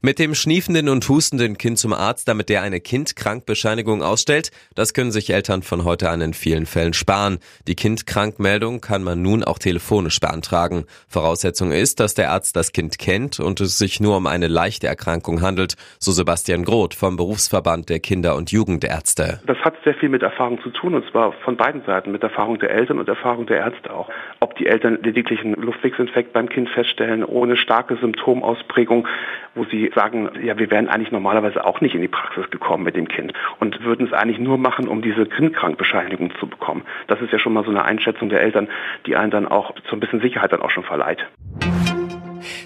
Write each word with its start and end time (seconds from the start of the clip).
Mit 0.00 0.18
dem 0.18 0.34
schniefenden 0.34 0.88
und 0.88 1.08
hustenden 1.08 1.58
Kind 1.58 1.78
zum 1.78 1.92
Arzt, 1.92 2.28
damit 2.28 2.48
der 2.48 2.62
eine 2.62 2.80
Kindkrankbescheinigung 2.80 4.02
ausstellt, 4.02 4.50
das 4.74 4.94
können 4.94 5.12
sich 5.12 5.30
Eltern 5.30 5.62
von 5.62 5.84
heute 5.84 6.10
an 6.10 6.20
in 6.20 6.34
vielen 6.34 6.66
Fällen 6.66 6.92
sparen. 6.92 7.38
Die 7.68 7.74
Kindkrankmeldung 7.74 8.80
kann 8.80 9.02
man 9.02 9.22
nun 9.22 9.44
auch 9.44 9.58
telefonisch 9.58 10.20
beantragen. 10.20 10.84
Voraussetzung 11.08 11.72
ist, 11.72 12.00
dass 12.00 12.14
der 12.14 12.30
Arzt 12.30 12.56
das 12.56 12.72
Kind 12.72 12.98
kennt 12.98 13.40
und 13.40 13.60
es 13.60 13.78
sich 13.78 14.00
nur 14.00 14.16
um 14.16 14.26
eine 14.26 14.48
leichte 14.48 14.86
Erkrankung 14.86 15.42
handelt, 15.42 15.74
so 15.98 16.12
Sebastian 16.12 16.64
Groth 16.64 16.94
vom 16.94 17.16
Berufsverband 17.16 17.88
der 17.88 18.00
Kinder- 18.00 18.36
und 18.36 18.52
Jugendärzte. 18.52 19.40
Das 19.46 19.58
hat 19.58 19.74
sehr 19.84 19.94
viel 19.94 20.08
mit 20.08 20.22
Erfahrung 20.22 20.60
zu 20.62 20.70
tun 20.70 20.94
und 20.94 21.08
zwar 21.10 21.32
von 21.44 21.56
beiden 21.56 21.82
Seiten, 21.84 22.12
mit 22.12 22.22
Erfahrung 22.22 22.58
der 22.58 22.70
Eltern 22.70 22.98
und 22.98 23.08
Erfahrung 23.08 23.46
der 23.46 23.58
Ärzte 23.58 23.92
auch. 23.92 24.08
Ob 24.40 24.56
die 24.56 24.66
Eltern 24.66 24.98
lediglich 25.02 25.40
einen 25.40 25.54
Luftwegsinfekt 25.54 26.32
beim 26.32 26.48
Kind 26.48 26.68
feststellen, 26.68 27.24
ohne 27.24 27.56
starke 27.56 27.96
Symptomausprägung, 27.96 29.06
wo 29.56 29.64
sie 29.64 29.90
sagen, 29.94 30.30
ja, 30.42 30.56
wir 30.58 30.70
wären 30.70 30.88
eigentlich 30.88 31.10
normalerweise 31.10 31.64
auch 31.64 31.80
nicht 31.80 31.94
in 31.94 32.02
die 32.02 32.08
Praxis 32.08 32.48
gekommen 32.50 32.84
mit 32.84 32.94
dem 32.94 33.08
Kind 33.08 33.32
und 33.58 33.82
würden 33.82 34.06
es 34.06 34.12
eigentlich 34.12 34.38
nur 34.38 34.58
machen, 34.58 34.86
um 34.86 35.02
diese 35.02 35.26
Kindkrankbescheinigung 35.26 36.32
zu 36.38 36.46
bekommen. 36.46 36.82
Das 37.08 37.20
ist 37.20 37.32
ja 37.32 37.38
schon 37.38 37.54
mal 37.54 37.64
so 37.64 37.70
eine 37.70 37.84
Einschätzung 37.84 38.28
der 38.28 38.42
Eltern, 38.42 38.68
die 39.06 39.16
einen 39.16 39.30
dann 39.30 39.48
auch 39.48 39.74
so 39.88 39.96
ein 39.96 40.00
bisschen 40.00 40.20
Sicherheit 40.20 40.52
dann 40.52 40.62
auch 40.62 40.70
schon 40.70 40.84
verleiht. 40.84 41.26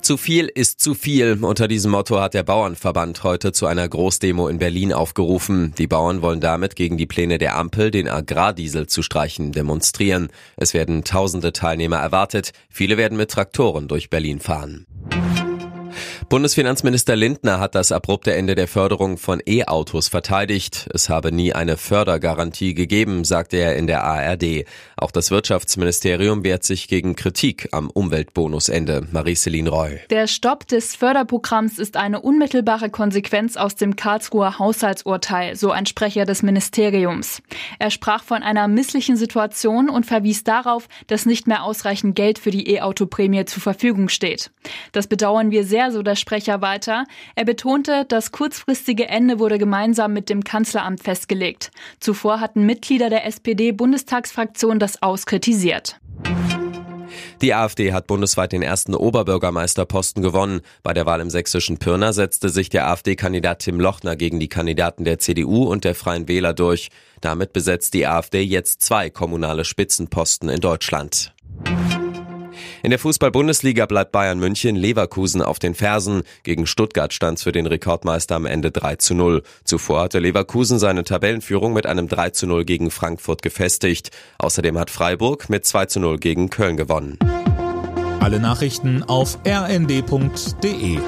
Zu 0.00 0.16
viel 0.16 0.46
ist 0.46 0.80
zu 0.80 0.94
viel. 0.94 1.38
Unter 1.42 1.66
diesem 1.66 1.90
Motto 1.90 2.20
hat 2.20 2.34
der 2.34 2.44
Bauernverband 2.44 3.24
heute 3.24 3.50
zu 3.50 3.66
einer 3.66 3.88
Großdemo 3.88 4.46
in 4.46 4.58
Berlin 4.58 4.92
aufgerufen. 4.92 5.74
Die 5.78 5.88
Bauern 5.88 6.22
wollen 6.22 6.40
damit 6.40 6.76
gegen 6.76 6.96
die 6.96 7.06
Pläne 7.06 7.38
der 7.38 7.56
Ampel, 7.56 7.90
den 7.90 8.08
Agrardiesel 8.08 8.86
zu 8.86 9.02
streichen, 9.02 9.50
demonstrieren. 9.50 10.28
Es 10.56 10.74
werden 10.74 11.02
tausende 11.02 11.52
Teilnehmer 11.52 11.96
erwartet. 11.96 12.52
Viele 12.70 12.96
werden 12.96 13.18
mit 13.18 13.32
Traktoren 13.32 13.88
durch 13.88 14.08
Berlin 14.08 14.38
fahren. 14.38 14.86
Bundesfinanzminister 16.28 17.14
Lindner 17.14 17.60
hat 17.60 17.76
das 17.76 17.92
abrupte 17.92 18.34
Ende 18.34 18.56
der 18.56 18.66
Förderung 18.66 19.16
von 19.16 19.40
E-Autos 19.46 20.08
verteidigt. 20.08 20.88
Es 20.92 21.08
habe 21.08 21.30
nie 21.30 21.52
eine 21.52 21.76
Fördergarantie 21.76 22.74
gegeben, 22.74 23.22
sagte 23.22 23.58
er 23.58 23.76
in 23.76 23.86
der 23.86 24.02
ARD. 24.02 24.64
Auch 24.96 25.12
das 25.12 25.30
Wirtschaftsministerium 25.30 26.42
wehrt 26.42 26.64
sich 26.64 26.88
gegen 26.88 27.14
Kritik 27.14 27.68
am 27.70 27.90
Umweltbonusende. 27.90 29.06
Marie-Céline 29.12 29.68
Roy. 29.68 30.00
Der 30.10 30.26
Stopp 30.26 30.66
des 30.66 30.96
Förderprogramms 30.96 31.78
ist 31.78 31.96
eine 31.96 32.20
unmittelbare 32.20 32.90
Konsequenz 32.90 33.56
aus 33.56 33.76
dem 33.76 33.94
Karlsruher 33.94 34.58
Haushaltsurteil, 34.58 35.54
so 35.54 35.70
ein 35.70 35.86
Sprecher 35.86 36.24
des 36.24 36.42
Ministeriums. 36.42 37.40
Er 37.78 37.90
sprach 37.90 38.24
von 38.24 38.42
einer 38.42 38.66
misslichen 38.66 39.16
Situation 39.16 39.88
und 39.88 40.06
verwies 40.06 40.42
darauf, 40.42 40.88
dass 41.06 41.24
nicht 41.24 41.46
mehr 41.46 41.62
ausreichend 41.62 42.16
Geld 42.16 42.40
für 42.40 42.50
die 42.50 42.68
E-Auto-Prämie 42.68 43.44
zur 43.44 43.62
Verfügung 43.62 44.08
steht. 44.08 44.50
Das 44.90 45.06
bedauern 45.06 45.52
wir 45.52 45.64
sehr, 45.64 45.92
so 45.92 46.02
das 46.02 46.15
Sprecher 46.16 46.60
weiter. 46.60 47.04
Er 47.34 47.44
betonte, 47.44 48.04
das 48.08 48.32
kurzfristige 48.32 49.08
Ende 49.08 49.38
wurde 49.38 49.58
gemeinsam 49.58 50.12
mit 50.12 50.28
dem 50.28 50.44
Kanzleramt 50.44 51.02
festgelegt. 51.02 51.70
Zuvor 52.00 52.40
hatten 52.40 52.66
Mitglieder 52.66 53.10
der 53.10 53.26
SPD-Bundestagsfraktion 53.26 54.78
das 54.78 55.02
auskritisiert. 55.02 56.00
Die 57.42 57.54
AfD 57.54 57.92
hat 57.92 58.06
bundesweit 58.06 58.52
den 58.52 58.62
ersten 58.62 58.94
Oberbürgermeisterposten 58.94 60.22
gewonnen. 60.22 60.60
Bei 60.82 60.94
der 60.94 61.06
Wahl 61.06 61.20
im 61.20 61.30
sächsischen 61.30 61.78
Pirna 61.78 62.12
setzte 62.12 62.48
sich 62.48 62.68
der 62.70 62.88
AfD-Kandidat 62.88 63.60
Tim 63.60 63.80
Lochner 63.80 64.16
gegen 64.16 64.40
die 64.40 64.48
Kandidaten 64.48 65.04
der 65.04 65.18
CDU 65.18 65.64
und 65.64 65.84
der 65.84 65.94
Freien 65.94 66.28
Wähler 66.28 66.54
durch. 66.54 66.88
Damit 67.20 67.52
besetzt 67.52 67.94
die 67.94 68.06
AfD 68.06 68.40
jetzt 68.40 68.82
zwei 68.82 69.10
kommunale 69.10 69.64
Spitzenposten 69.64 70.48
in 70.48 70.60
Deutschland. 70.60 71.34
In 72.82 72.90
der 72.90 72.98
Fußball-Bundesliga 72.98 73.86
bleibt 73.86 74.12
Bayern 74.12 74.38
München 74.38 74.76
Leverkusen 74.76 75.42
auf 75.42 75.58
den 75.58 75.74
Fersen. 75.74 76.22
Gegen 76.42 76.66
Stuttgart 76.66 77.12
stand 77.12 77.40
für 77.40 77.52
den 77.52 77.66
Rekordmeister 77.66 78.36
am 78.36 78.46
Ende 78.46 78.70
3 78.70 78.96
zu 78.96 79.14
0. 79.14 79.42
Zuvor 79.64 80.02
hatte 80.02 80.18
Leverkusen 80.18 80.78
seine 80.78 81.04
Tabellenführung 81.04 81.72
mit 81.72 81.86
einem 81.86 82.08
3 82.08 82.30
zu 82.30 82.46
0 82.46 82.64
gegen 82.64 82.90
Frankfurt 82.90 83.42
gefestigt. 83.42 84.10
Außerdem 84.38 84.78
hat 84.78 84.90
Freiburg 84.90 85.48
mit 85.48 85.64
2 85.64 85.86
zu 85.86 86.00
0 86.00 86.18
gegen 86.18 86.50
Köln 86.50 86.76
gewonnen. 86.76 87.18
Alle 88.20 88.40
Nachrichten 88.40 89.02
auf 89.02 89.38
rnd.de 89.46 90.98